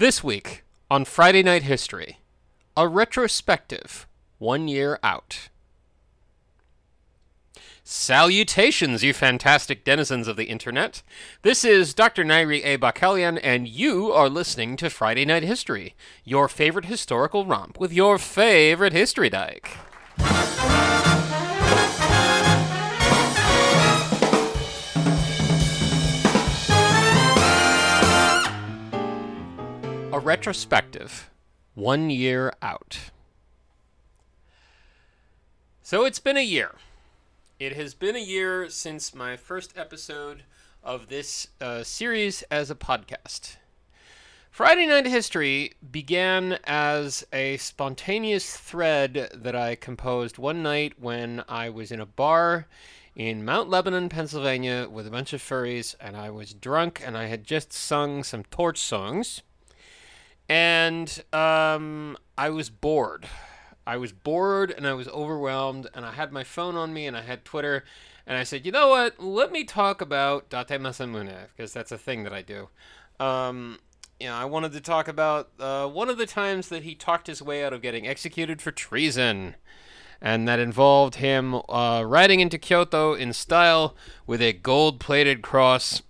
[0.00, 2.20] This week on Friday Night History,
[2.74, 4.06] a retrospective
[4.38, 5.50] one year out.
[7.84, 11.02] Salutations, you fantastic denizens of the internet.
[11.42, 12.24] This is Dr.
[12.24, 12.78] Nairi A.
[12.78, 15.94] Bakalian, and you are listening to Friday Night History,
[16.24, 19.76] your favorite historical romp with your favorite history dyke.
[30.20, 31.30] Retrospective,
[31.74, 33.10] one year out.
[35.82, 36.74] So it's been a year.
[37.58, 40.42] It has been a year since my first episode
[40.84, 43.56] of this uh, series as a podcast.
[44.50, 51.70] Friday Night History began as a spontaneous thread that I composed one night when I
[51.70, 52.66] was in a bar
[53.16, 57.26] in Mount Lebanon, Pennsylvania, with a bunch of furries, and I was drunk and I
[57.26, 59.42] had just sung some torch songs.
[60.50, 63.28] And um, I was bored.
[63.86, 67.16] I was bored and I was overwhelmed, and I had my phone on me and
[67.16, 67.84] I had Twitter,
[68.26, 69.20] and I said, you know what?
[69.20, 72.68] Let me talk about Date Masamune because that's a thing that I do.
[73.20, 73.78] Um,
[74.18, 77.28] you know, I wanted to talk about uh, one of the times that he talked
[77.28, 79.54] his way out of getting executed for treason,
[80.20, 83.94] and that involved him uh, riding into Kyoto in style
[84.26, 86.02] with a gold-plated cross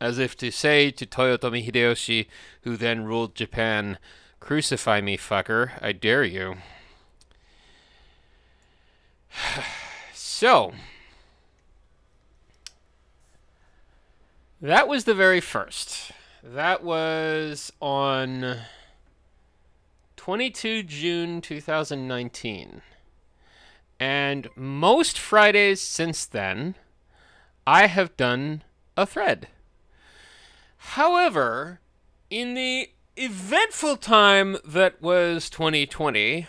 [0.00, 2.26] as if to say to Toyotomi Hideyoshi,
[2.62, 3.98] who then ruled Japan,
[4.40, 6.56] Crucify me, fucker, I dare you.
[10.14, 10.72] so,
[14.60, 16.12] that was the very first.
[16.42, 18.56] That was on
[20.16, 22.80] 22 June 2019.
[23.98, 26.74] And most Fridays since then,
[27.66, 28.62] I have done
[28.96, 29.48] a thread.
[30.82, 31.80] However,
[32.30, 36.46] in the eventful time that was 2020,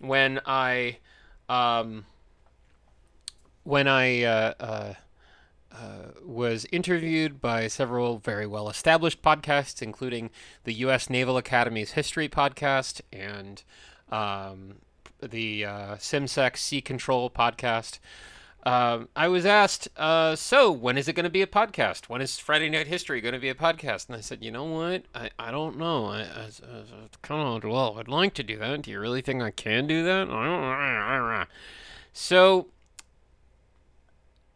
[0.00, 0.98] when I,
[1.48, 2.06] um,
[3.62, 4.94] when I uh, uh,
[5.70, 5.76] uh,
[6.24, 10.30] was interviewed by several very well established podcasts, including
[10.64, 11.10] the U.S.
[11.10, 13.62] Naval Academy's History podcast and
[14.10, 14.76] um,
[15.20, 17.98] the uh, CIMSEC Sea Control podcast.
[18.66, 22.08] Um, I was asked, uh, so when is it going to be a podcast?
[22.08, 24.08] When is Friday Night History going to be a podcast?
[24.08, 25.02] And I said, you know what?
[25.14, 26.06] I, I don't know.
[26.06, 28.82] I, I, I kind of, well, I'd like to do that.
[28.82, 30.28] Do you really think I can do that?
[32.14, 32.68] So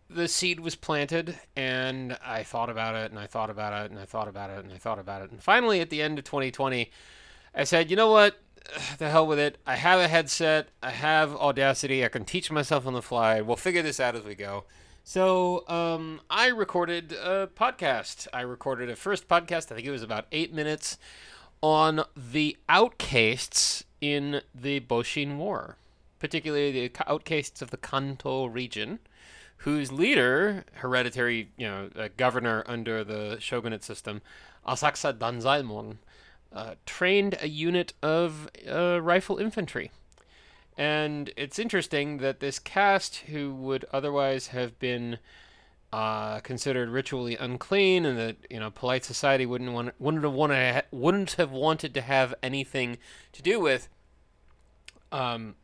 [0.08, 4.00] the seed was planted, and I thought about it, and I thought about it, and
[4.00, 5.30] I thought about it, and I thought about it.
[5.30, 6.90] And finally, at the end of 2020,
[7.54, 8.38] I said, you know what?
[8.98, 9.58] The hell with it.
[9.66, 10.68] I have a headset.
[10.82, 12.04] I have Audacity.
[12.04, 13.40] I can teach myself on the fly.
[13.40, 14.64] We'll figure this out as we go.
[15.04, 18.26] So, um, I recorded a podcast.
[18.32, 19.72] I recorded a first podcast.
[19.72, 20.98] I think it was about eight minutes
[21.62, 25.76] on the outcasts in the Boshin War,
[26.18, 28.98] particularly the outcasts of the Kanto region,
[29.58, 34.20] whose leader, hereditary, you know, governor under the shogunate system,
[34.66, 35.96] Asakusa Danzaemon,
[36.52, 39.90] uh, trained a unit of uh, rifle infantry.
[40.76, 45.18] And it's interesting that this caste, who would otherwise have been
[45.92, 50.84] uh, considered ritually unclean, and that you know polite society wouldn't want wouldn't have wanted
[50.92, 52.98] wouldn't have wanted to have anything
[53.32, 53.88] to do with,
[55.10, 55.56] um,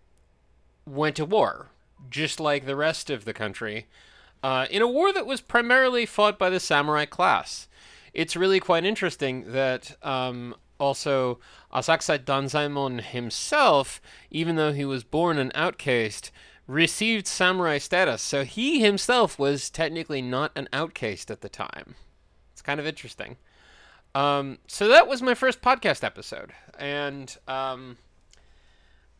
[0.86, 1.68] went to war,
[2.10, 3.86] just like the rest of the country,
[4.42, 7.68] uh, in a war that was primarily fought by the samurai class.
[8.12, 11.38] It's really quite interesting that um, also
[11.72, 16.30] Asakusa Danzaemon himself, even though he was born an outcast,
[16.66, 18.22] received samurai status.
[18.22, 21.94] So he himself was technically not an outcast at the time.
[22.52, 23.36] It's kind of interesting.
[24.14, 27.98] Um, so that was my first podcast episode, and um,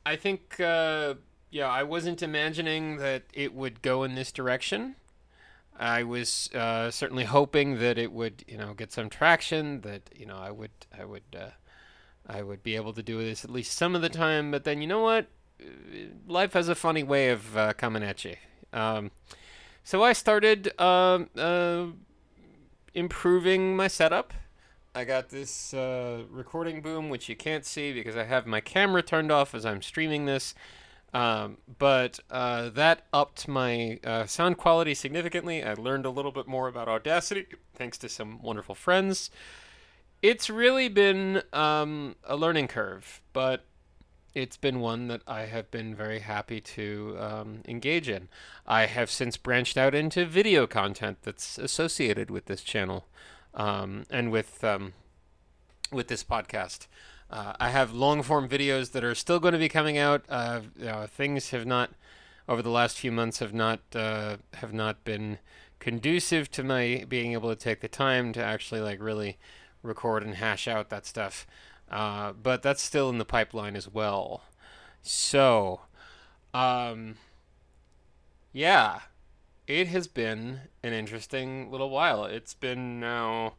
[0.07, 1.15] I think uh,
[1.51, 4.95] yeah, I wasn't imagining that it would go in this direction.
[5.77, 9.81] I was uh, certainly hoping that it would, you know, get some traction.
[9.81, 11.51] That you know, I would, I would, uh,
[12.27, 14.51] I would be able to do this at least some of the time.
[14.51, 15.27] But then, you know what?
[16.27, 18.37] Life has a funny way of uh, coming at you.
[18.73, 19.11] Um,
[19.83, 21.87] so I started um, uh,
[22.95, 24.33] improving my setup.
[24.95, 29.03] I got this uh, recording boom, which you can't see because I have my camera
[29.03, 30.55] turned off as I'm streaming this.
[31.15, 35.63] Um, but uh, that upped my uh, sound quality significantly.
[35.63, 39.31] I learned a little bit more about Audacity thanks to some wonderful friends.
[40.23, 43.65] It's really been um, a learning curve, but
[44.35, 48.29] it's been one that I have been very happy to um, engage in.
[48.67, 53.07] I have since branched out into video content that's associated with this channel
[53.55, 54.95] um, and with um,
[55.93, 56.89] with this podcast.
[57.35, 60.25] Uh, I have long form videos that are still going to be coming out.
[60.29, 61.91] Uh, you know, things have not
[62.49, 65.39] over the last few months have not uh, have not been
[65.81, 69.37] conducive to my being able to take the time to actually like really
[69.83, 71.45] record and hash out that stuff.
[71.91, 74.43] Uh, but that's still in the pipeline as well.
[75.03, 75.81] So,
[76.55, 77.17] um,
[78.53, 79.01] yeah,
[79.67, 82.25] it has been an interesting little while.
[82.25, 83.55] It's been now,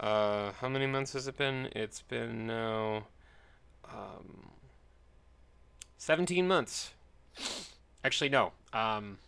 [0.00, 1.68] uh, how many months has it been?
[1.76, 3.06] It's been now,
[3.84, 4.50] um,
[5.98, 6.92] 17 months.
[8.02, 8.52] Actually, no.
[8.72, 9.18] Um,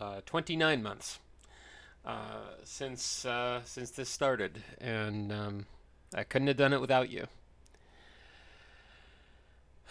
[0.00, 1.18] uh, 29 months
[2.04, 5.66] uh, since uh, since this started, and um,
[6.14, 7.26] I couldn't have done it without you.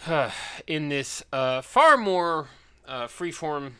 [0.66, 2.48] In this uh, far more
[2.86, 3.72] uh, freeform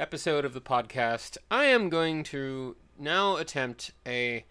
[0.00, 4.46] episode of the podcast, I am going to now attempt a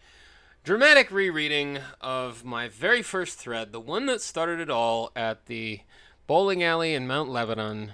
[0.63, 5.81] dramatic rereading of my very first thread, the one that started it all at the
[6.27, 7.93] bowling alley in Mount Lebanon,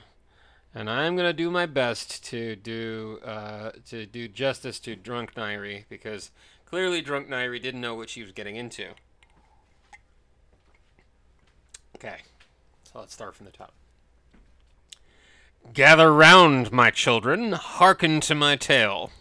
[0.73, 5.85] and I'm gonna do my best to do uh, to do justice to Drunk Nairi
[5.87, 6.31] because
[6.65, 8.89] clearly Drunk Nairi didn't know what she was getting into.
[11.95, 12.17] Okay,
[12.83, 13.71] so let's start from the top.
[15.73, 19.11] Gather round, my children, hearken to my tale.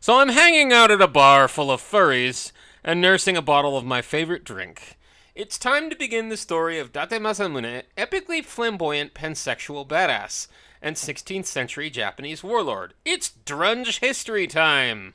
[0.00, 3.84] So I'm hanging out at a bar full of furries and nursing a bottle of
[3.84, 4.96] my favorite drink.
[5.34, 10.48] It's time to begin the story of Date Masamune, epically flamboyant pansexual badass,
[10.82, 12.94] and 16th century Japanese warlord.
[13.04, 15.14] It's drunge history time!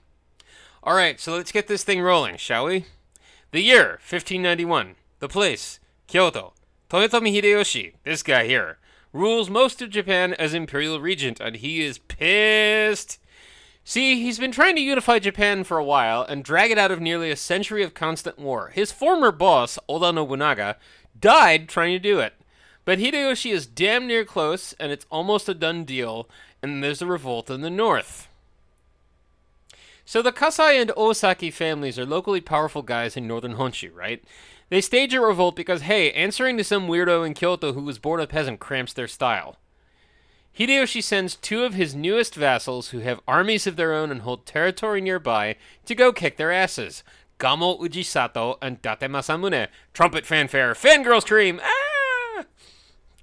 [0.85, 2.85] Alright, so let's get this thing rolling, shall we?
[3.51, 4.95] The year, 1591.
[5.19, 6.53] The place, Kyoto.
[6.89, 8.77] Toyotomi Hideyoshi, this guy here,
[9.13, 13.19] rules most of Japan as imperial regent, and he is pissed.
[13.86, 17.00] See, he's been trying to unify Japan for a while and drag it out of
[17.00, 18.69] nearly a century of constant war.
[18.69, 20.77] His former boss, Oda Nobunaga,
[21.19, 22.33] died trying to do it.
[22.86, 26.27] But Hideyoshi is damn near close, and it's almost a done deal,
[26.62, 28.27] and there's a revolt in the north.
[30.06, 34.24] So the Kasai and Osaki families are locally powerful guys in northern Honshu, right?
[34.69, 38.19] They stage a revolt because, hey, answering to some weirdo in Kyoto who was born
[38.19, 39.57] a peasant cramps their style.
[40.57, 44.45] Hideyoshi sends two of his newest vassals, who have armies of their own and hold
[44.45, 45.56] territory nearby,
[45.86, 47.04] to go kick their asses.
[47.39, 49.68] Gamo Ujisato and Date Masamune.
[49.94, 50.74] Trumpet fanfare.
[50.74, 51.60] Fangirl scream.
[51.63, 52.45] Ah!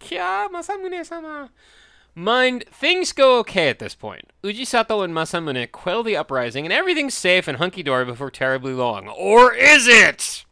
[0.00, 1.50] Kya Masamune-sama.
[2.16, 4.32] Mind, things go okay at this point.
[4.42, 9.08] Ujisato and Masamune quell the uprising, and everything's safe and hunky-dory before terribly long.
[9.08, 10.44] Or is it?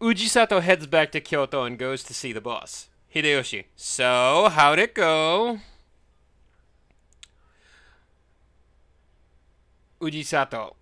[0.00, 2.88] Ujisato heads back to Kyoto and goes to see the boss.
[3.14, 3.64] Hideyoshi.
[3.76, 5.60] So, how'd it go?
[10.00, 10.74] Ujisato.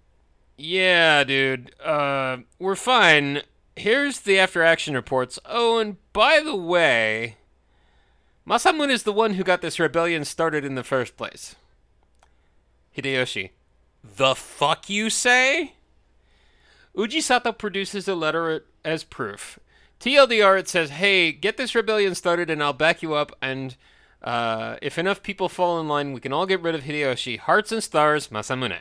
[0.56, 1.74] Yeah, dude.
[1.80, 3.42] Uh, we're fine.
[3.74, 5.38] Here's the after action reports.
[5.44, 7.36] Oh, and by the way,
[8.46, 11.56] Masamune is the one who got this rebellion started in the first place.
[12.96, 13.50] Hideyoshi.
[14.16, 15.74] The fuck you say?
[16.96, 19.58] Ujisato produces a letter as proof.
[20.00, 23.32] TLDR, it says, hey, get this rebellion started and I'll back you up.
[23.42, 23.76] And
[24.22, 27.38] uh, if enough people fall in line, we can all get rid of Hideyoshi.
[27.38, 28.80] Hearts and stars, Masamune.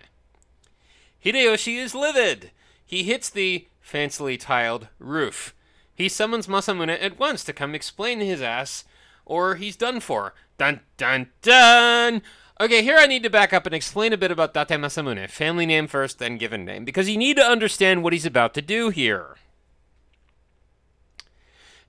[1.23, 2.51] Hideyoshi is livid.
[2.85, 5.53] He hits the fancily tiled roof.
[5.93, 8.85] He summons Masamune at once to come explain his ass,
[9.25, 10.35] or he's done for.
[10.57, 12.21] Dun dun dun!
[12.59, 15.29] Okay, here I need to back up and explain a bit about Date Masamune.
[15.29, 18.61] Family name first, then given name, because you need to understand what he's about to
[18.61, 19.37] do here.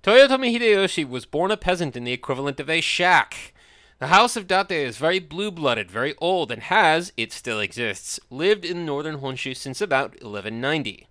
[0.03, 3.53] Toyotomi Hideyoshi was born a peasant in the equivalent of a shack.
[3.99, 8.21] The House of Date is very blue blooded, very old, and has, it still exists,
[8.31, 11.09] lived in northern Honshu since about 1190.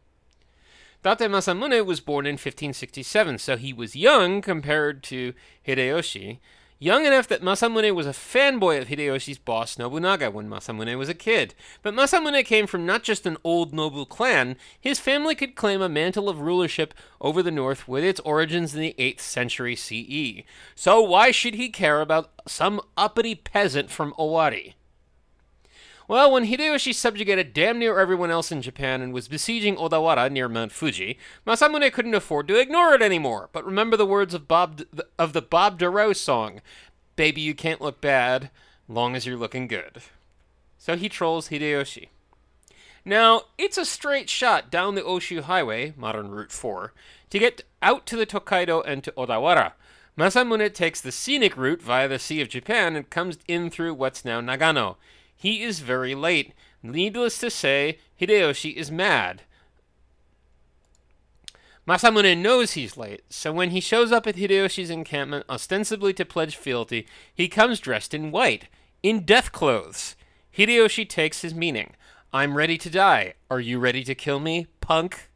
[1.03, 5.33] Date Masamune was born in 1567, so he was young compared to
[5.67, 6.39] Hideyoshi,
[6.79, 11.13] young enough that Masamune was a fanboy of Hideyoshi's boss Nobunaga when Masamune was a
[11.13, 11.53] kid.
[11.81, 15.89] But Masamune came from not just an old noble clan, his family could claim a
[15.89, 20.43] mantle of rulership over the north with its origins in the 8th century CE.
[20.75, 24.73] So why should he care about some uppity peasant from Owari?
[26.09, 30.47] Well, when Hideyoshi subjugated damn near everyone else in Japan and was besieging Odawara near
[30.47, 33.49] Mount Fuji, Masamune couldn't afford to ignore it anymore.
[33.51, 34.83] But remember the words of Bob
[35.19, 36.61] of the Bob Dorough song,
[37.17, 38.51] "Baby, you can't look bad,
[38.87, 40.01] long as you're looking good."
[40.77, 42.07] So he trolls Hideyoshi.
[43.03, 46.93] Now, it's a straight shot down the Oshu Highway, modern Route 4,
[47.31, 49.73] to get out to the Tokaido and to Odawara.
[50.17, 54.23] Masamune takes the scenic route via the Sea of Japan and comes in through what's
[54.23, 54.95] now Nagano.
[55.37, 56.53] He is very late.
[56.83, 59.43] Needless to say, Hideyoshi is mad.
[61.87, 66.57] Masamune knows he's late, so when he shows up at Hideyoshi's encampment ostensibly to pledge
[66.57, 68.67] fealty, he comes dressed in white,
[69.01, 70.17] in death clothes.
[70.55, 71.93] Hideyoshi takes his meaning.
[72.33, 73.35] I'm ready to die.
[73.49, 75.29] Are you ready to kill me, punk?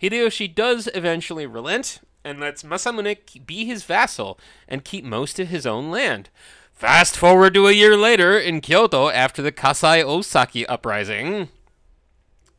[0.00, 5.66] Hideyoshi does eventually relent and lets Masamune be his vassal and keep most of his
[5.66, 6.28] own land.
[6.76, 11.48] Fast forward to a year later in Kyoto after the Kasai Osaki uprising.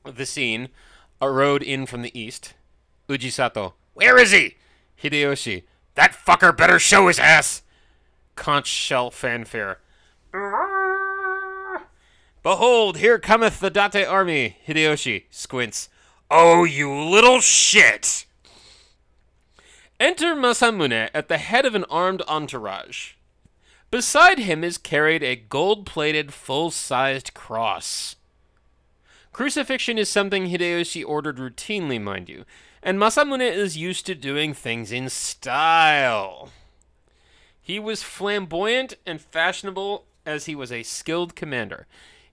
[0.03, 0.69] The scene,
[1.21, 2.55] a road in from the east.
[3.07, 4.55] Ujisato, where is he?
[4.99, 7.61] Hideyoshi, that fucker better show his ass.
[8.35, 9.77] Conch shell fanfare.
[12.41, 14.57] Behold, here cometh the Date army.
[14.67, 15.89] Hideyoshi squints.
[16.31, 18.25] Oh, you little shit!
[19.99, 23.13] Enter Masamune at the head of an armed entourage.
[23.89, 28.15] Beside him is carried a gold plated, full sized cross.
[29.31, 32.43] Crucifixion is something Hideyoshi ordered routinely, mind you,
[32.83, 36.49] and Masamune is used to doing things in style.
[37.61, 41.87] He was flamboyant and fashionable as he was a skilled commander.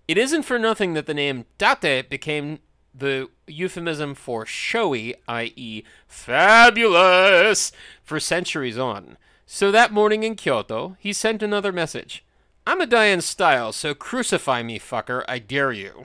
[0.08, 2.58] It isn't for nothing that the name Date became
[2.94, 9.16] the euphemism for showy, i.e., fabulous, for centuries on.
[9.46, 12.24] So that morning in Kyoto, he sent another message.
[12.66, 16.04] I'm a die style, so crucify me, fucker, I dare you.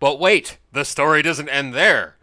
[0.00, 2.16] But wait, the story doesn't end there.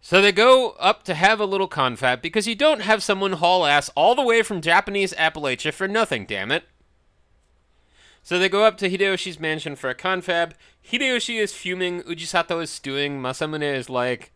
[0.00, 3.66] So they go up to have a little confab because you don't have someone haul
[3.66, 6.64] ass all the way from Japanese Appalachia for nothing, damn it.
[8.22, 10.54] So they go up to Hideyoshi's mansion for a confab.
[10.90, 14.32] Hideyoshi is fuming, Ujisato is stewing, Masamune is like,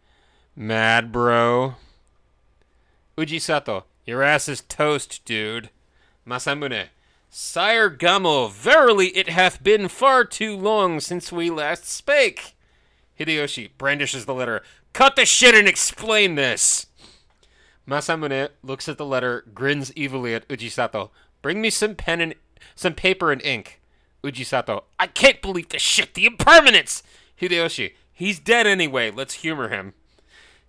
[0.57, 1.77] mad bro.
[3.17, 5.71] Ujisato, your ass is toast, dude.
[6.27, 6.89] Masamune,
[7.29, 12.55] Sire Gamo, verily it hath been far too long since we last spake.
[13.19, 14.63] Hideyoshi brandishes the letter.
[14.93, 16.87] Cut the shit and explain this.
[17.89, 21.11] Masamune looks at the letter, grins evilly at Ujisato.
[21.43, 22.35] Bring me some pen and
[22.75, 23.81] some paper and ink.
[24.23, 27.03] Ujisato, I can't believe this shit, the impermanence!
[27.41, 29.95] Hideyoshi, he's dead anyway, let's humor him.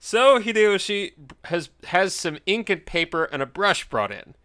[0.06, 1.14] So Hideyoshi
[1.46, 4.36] has has some ink and paper and a brush brought in.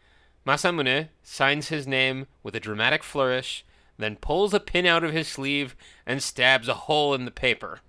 [0.47, 3.65] Masamune signs his name with a dramatic flourish,
[3.99, 5.75] then pulls a pin out of his sleeve
[6.07, 7.81] and stabs a hole in the paper.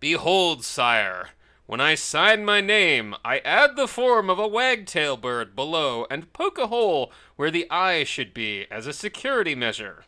[0.00, 1.30] Behold, sire,
[1.64, 6.30] when I sign my name, I add the form of a wagtail bird below and
[6.34, 10.04] poke a hole where the eye should be as a security measure.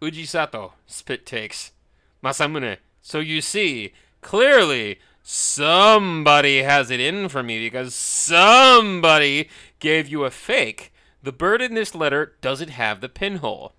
[0.00, 1.72] Ujisato spit takes.
[2.24, 3.92] Masamune, so you see,
[4.22, 4.98] clearly
[5.30, 10.90] somebody has it in for me because somebody gave you a fake.
[11.22, 13.74] The bird in this letter doesn't have the pinhole.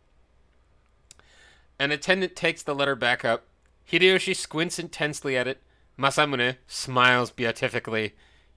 [1.79, 3.48] An attendant takes the letter back up.
[3.91, 5.60] Hideyoshi squints intensely at it
[5.98, 8.13] Masamune smiles beatifically.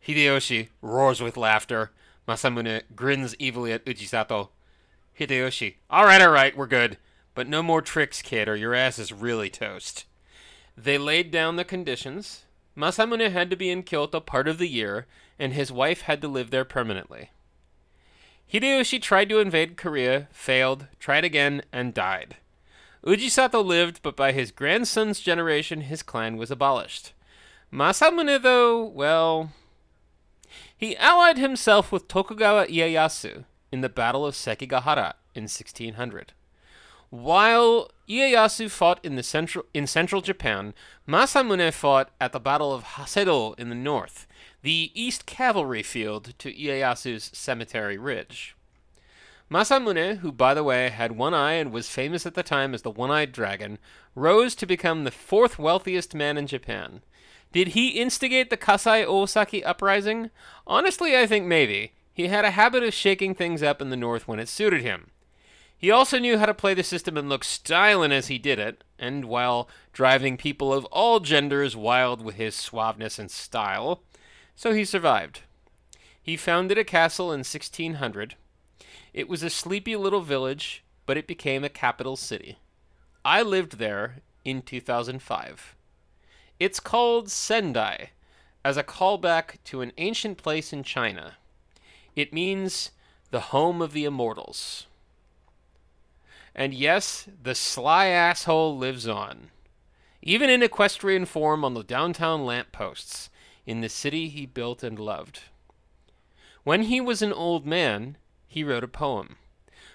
[0.06, 1.92] Hideyoshi roars with laughter.
[2.28, 4.50] Masamune grins evilly at Ujisato.
[5.18, 6.98] Hideyoshi, alright, alright, we're good.
[7.34, 10.04] But no more tricks, kid, or your ass is really toast.
[10.76, 12.44] They laid down the conditions.
[12.76, 15.06] Masamune had to be in Kyoto part of the year,
[15.38, 17.30] and his wife had to live there permanently.
[18.52, 22.36] Hideyoshi tried to invade Korea, failed, tried again, and died.
[23.04, 27.12] Ujisato lived, but by his grandson's generation his clan was abolished.
[27.72, 29.52] Masamune, though, well,
[30.76, 36.32] he allied himself with Tokugawa Ieyasu in the Battle of Sekigahara in 1600.
[37.12, 40.72] While Ieyasu fought in the central in central Japan,
[41.06, 44.26] Masamune fought at the Battle of Hasedo in the north,
[44.62, 48.56] the East Cavalry Field to Ieyasu's Cemetery Ridge.
[49.50, 52.80] Masamune, who by the way had one eye and was famous at the time as
[52.80, 53.76] the One-Eyed Dragon,
[54.14, 57.02] rose to become the fourth wealthiest man in Japan.
[57.52, 60.30] Did he instigate the Kasai Osaki uprising?
[60.66, 61.92] Honestly, I think maybe.
[62.14, 65.10] He had a habit of shaking things up in the north when it suited him.
[65.82, 68.84] He also knew how to play the system and look styling as he did it,
[69.00, 74.04] and while driving people of all genders wild with his suaveness and style,
[74.54, 75.40] so he survived.
[76.22, 78.36] He founded a castle in 1600.
[79.12, 82.58] It was a sleepy little village, but it became a capital city.
[83.24, 85.74] I lived there in 2005.
[86.60, 88.10] It's called Sendai,
[88.64, 91.38] as a callback to an ancient place in China.
[92.14, 92.92] It means
[93.32, 94.86] the home of the immortals.
[96.54, 99.50] And yes, the sly asshole lives on.
[100.22, 103.30] Even in equestrian form on the downtown lampposts,
[103.66, 105.40] in the city he built and loved.
[106.64, 108.16] When he was an old man,
[108.46, 109.36] he wrote a poem.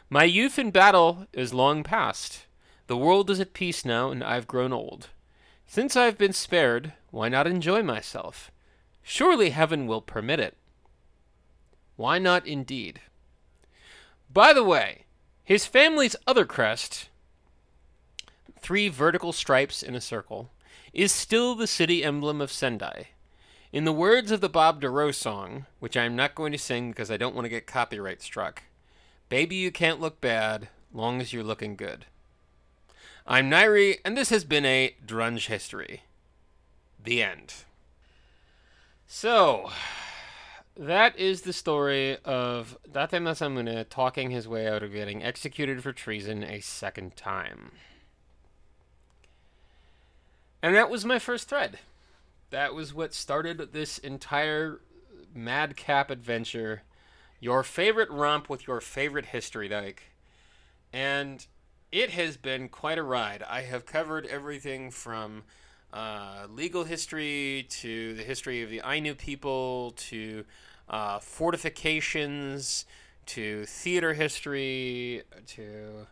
[0.09, 2.45] My youth in battle is long past.
[2.87, 5.09] The world is at peace now, and I've grown old.
[5.65, 8.51] Since I've been spared, why not enjoy myself?
[9.03, 10.57] Surely heaven will permit it.
[11.97, 13.01] Why not indeed?
[14.31, 15.05] By the way,
[15.47, 17.07] his family's other crest,
[18.59, 20.51] three vertical stripes in a circle,
[20.91, 23.07] is still the city emblem of Sendai.
[23.71, 27.09] In the words of the Bob Dorough song, which I'm not going to sing because
[27.09, 28.63] I don't want to get copyright struck,
[29.29, 32.07] Baby, you can't look bad, long as you're looking good.
[33.25, 36.01] I'm Nairi, and this has been a Drunge History.
[37.01, 37.53] The end.
[39.07, 39.71] So,
[40.77, 45.91] that is the story of Date Masamune talking his way out of getting executed for
[45.91, 47.71] treason a second time.
[50.61, 51.79] And that was my first thread.
[52.49, 54.81] That was what started this entire
[55.33, 56.83] madcap adventure.
[57.39, 60.03] Your favorite romp with your favorite history dyke.
[60.91, 61.45] And
[61.91, 63.43] it has been quite a ride.
[63.43, 65.43] I have covered everything from
[65.93, 70.43] uh, legal history to the history of the Ainu people to
[70.89, 72.85] uh, fortifications
[73.25, 76.07] to theater history to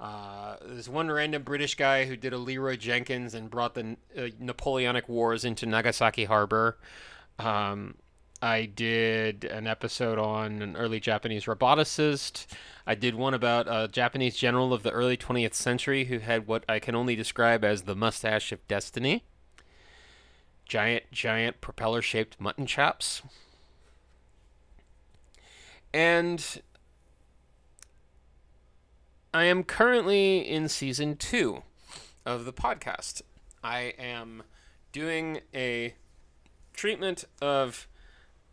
[0.00, 4.28] uh, there's one random British guy who did a Leroy Jenkins and brought the uh,
[4.38, 6.78] Napoleonic Wars into Nagasaki Harbor.
[7.38, 7.96] Um,
[8.40, 12.46] I did an episode on an early Japanese roboticist.
[12.86, 16.64] I did one about a Japanese general of the early 20th century who had what
[16.68, 19.24] I can only describe as the mustache of destiny.
[20.66, 23.22] Giant, giant propeller shaped mutton chops.
[25.92, 26.62] And
[29.34, 31.62] I am currently in season two
[32.24, 33.22] of the podcast.
[33.64, 34.44] I am
[34.92, 35.94] doing a
[36.72, 37.88] treatment of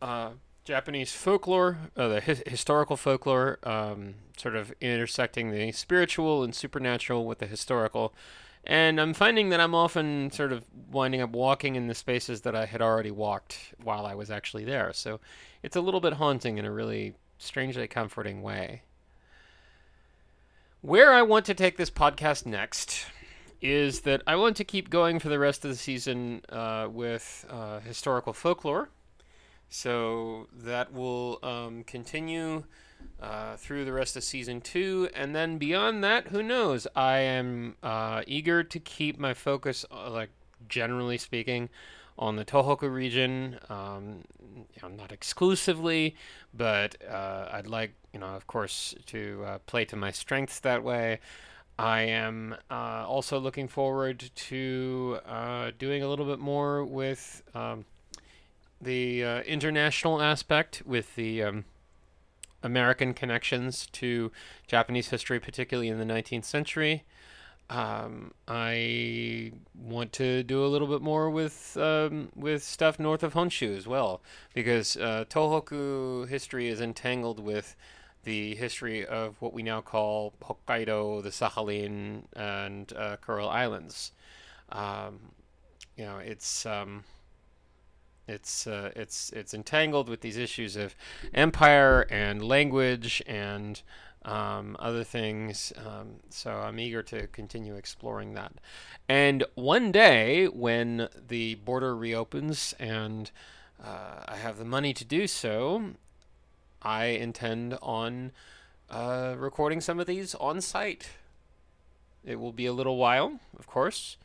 [0.06, 0.30] uh,
[0.64, 7.26] Japanese folklore, uh, the hi- historical folklore, um, sort of intersecting the spiritual and supernatural
[7.26, 8.14] with the historical.
[8.64, 12.56] And I'm finding that I'm often sort of winding up walking in the spaces that
[12.56, 14.94] I had already walked while I was actually there.
[14.94, 15.20] So
[15.64, 18.84] it's a little bit haunting in a really strangely comforting way.
[20.82, 23.08] Where I want to take this podcast next
[23.60, 27.46] is that I want to keep going for the rest of the season uh, with
[27.50, 28.90] uh, historical folklore.
[29.75, 32.64] So that will um, continue
[33.22, 35.09] uh, through the rest of season two.
[35.14, 36.88] And then beyond that, who knows?
[36.96, 40.29] I am uh, eager to keep my focus, uh, like
[40.70, 41.68] generally speaking,
[42.18, 43.59] on the Tohoku region.
[43.68, 44.24] Um,
[44.55, 46.16] you know, not exclusively,
[46.53, 50.85] but uh, I'd like, you know, of course, to uh, play to my strengths that
[50.85, 51.20] way.
[51.77, 55.20] I am uh, also looking forward to
[55.77, 57.83] doing a little bit more with um,
[58.81, 61.66] the uh, international aspect, with the um,
[62.64, 64.31] American connections to
[64.68, 67.03] Japanese history, particularly in the 19th century.
[67.70, 73.33] Um, I want to do a little bit more with um, with stuff north of
[73.33, 74.22] Honshu as well,
[74.53, 77.75] because uh, Tohoku history is entangled with
[78.24, 84.11] the history of what we now call Hokkaido, the Sakhalin, and uh, Kuril Islands.
[84.70, 85.31] Um,
[85.96, 87.03] you know, it's um,
[88.27, 90.96] it's uh, it's it's entangled with these issues of
[91.33, 93.81] empire and language and
[94.25, 95.72] um, other things.
[95.77, 98.53] Um, so I'm eager to continue exploring that.
[99.07, 103.29] And one day, when the border reopens and
[103.83, 105.92] uh, I have the money to do so,
[106.81, 108.31] I intend on
[108.90, 111.09] uh, recording some of these on site.
[112.24, 114.18] It will be a little while, of course.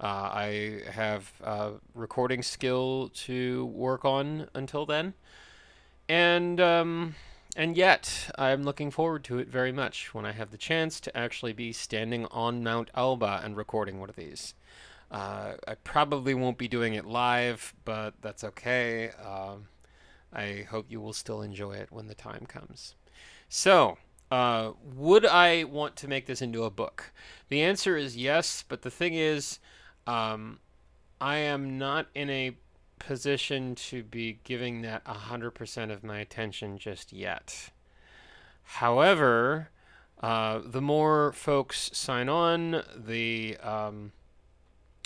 [0.00, 5.14] Uh, I have uh, recording skill to work on until then.
[6.08, 7.14] And um,
[7.56, 11.16] and yet, I'm looking forward to it very much when I have the chance to
[11.16, 14.54] actually be standing on Mount Aoba and recording one of these.
[15.10, 19.10] Uh, I probably won't be doing it live, but that's okay.
[19.10, 19.68] Um,
[20.32, 22.94] I hope you will still enjoy it when the time comes.
[23.48, 23.98] So,
[24.30, 27.12] uh, would I want to make this into a book?
[27.48, 29.58] The answer is yes, but the thing is,
[30.08, 30.58] um,
[31.20, 32.56] I am not in a
[32.98, 37.70] position to be giving that 100% of my attention just yet.
[38.62, 39.68] However,
[40.22, 44.12] uh, the more folks sign on, the um,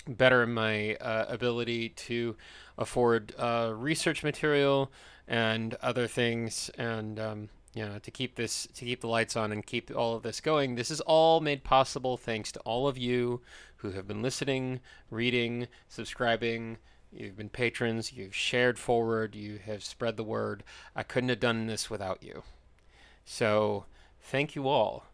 [0.07, 2.37] better my uh, ability to
[2.77, 4.89] afford uh, research material
[5.27, 9.51] and other things, and um, you know to keep this to keep the lights on
[9.51, 10.75] and keep all of this going.
[10.75, 13.41] This is all made possible thanks to all of you
[13.77, 16.77] who have been listening, reading, subscribing
[17.15, 20.63] You've been patrons, you've shared forward, you have spread the word.
[20.95, 22.43] I couldn't have done this without you.
[23.23, 23.85] So,
[24.19, 25.05] thank you all.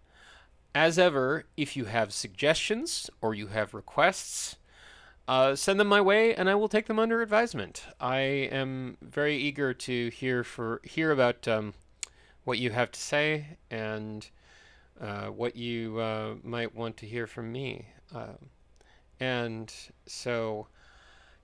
[0.74, 4.56] As ever, if you have suggestions or you have requests,
[5.28, 7.84] uh, send them my way, and I will take them under advisement.
[8.00, 11.74] I am very eager to hear for hear about um,
[12.50, 14.28] what you have to say and
[15.00, 17.86] uh, what you uh, might want to hear from me.
[18.12, 18.50] Um,
[19.20, 19.72] and
[20.08, 20.66] so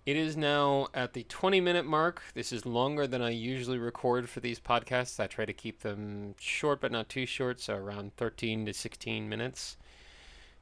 [0.08, 2.24] it is now at the 20 minute mark.
[2.34, 5.20] This is longer than I usually record for these podcasts.
[5.20, 9.30] I try to keep them short but not too short, so around 13 to 16
[9.30, 9.78] minutes.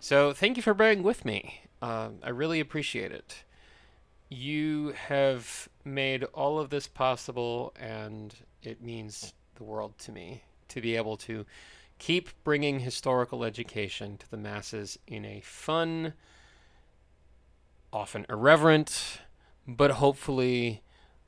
[0.01, 1.61] So thank you for bearing with me.
[1.81, 3.45] Uh, I really appreciate it.
[4.27, 10.95] You have made all of this possible, and it means world to me to be
[10.95, 11.45] able to
[11.99, 16.13] keep bringing historical education to the masses in a fun,
[17.91, 19.21] often irreverent,
[19.67, 20.81] but hopefully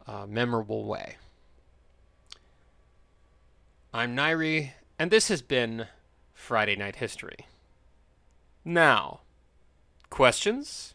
[0.08, 1.16] uh, memorable way.
[3.94, 5.88] I'm Nairi, and this has been
[6.34, 7.48] Friday Night History.
[8.66, 9.22] Now,
[10.10, 10.95] questions?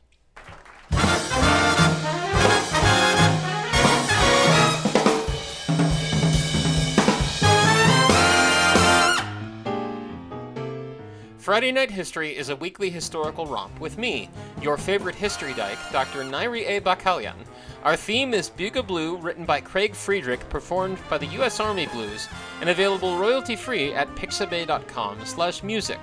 [11.50, 14.30] Friday Night History is a weekly historical romp with me,
[14.62, 16.22] your favorite history dyke, Dr.
[16.22, 16.80] Nairi A.
[16.80, 17.34] Bakalyan.
[17.82, 21.58] Our theme is Buga Blue, written by Craig Friedrich, performed by the U.S.
[21.58, 22.28] Army Blues,
[22.60, 25.98] and available royalty-free at pixabay.com slash music.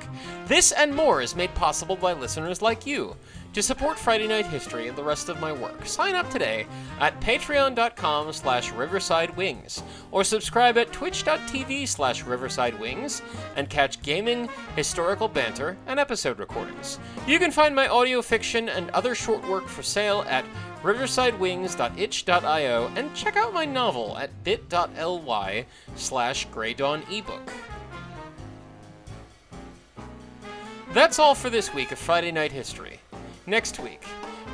[0.48, 3.16] This and more is made possible by listeners like you.
[3.54, 6.68] To support Friday Night History and the rest of my work, sign up today
[7.00, 9.82] at patreon.com slash riversidewings
[10.12, 13.24] or subscribe at twitch.tv slash riversidewings
[13.56, 17.00] and catch gaming, historical banter, and episode recordings.
[17.26, 20.46] You can find my audio fiction and other short work for sale at
[20.84, 27.52] riversidewings.itch.io and check out my novel at bit.ly slash greydawn ebook.
[30.94, 32.97] That's all for this week of Friday Night History.
[33.50, 34.04] Next week,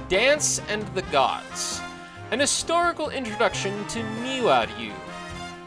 [0.08, 1.82] Dance and the Gods,
[2.30, 4.94] an historical introduction to Miwaryu,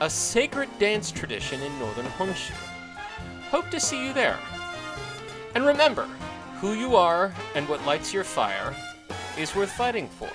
[0.00, 2.52] a sacred dance tradition in northern Honshu.
[3.50, 4.38] Hope to see you there.
[5.56, 6.04] And remember,
[6.60, 8.72] who you are and what lights your fire
[9.36, 10.30] is worth fighting for.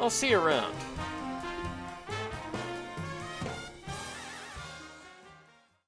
[0.00, 0.74] I'll see you around.